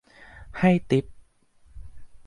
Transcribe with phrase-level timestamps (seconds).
[0.59, 1.05] ให้ติ๊ป